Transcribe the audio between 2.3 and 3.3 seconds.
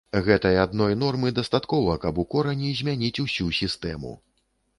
корані змяніць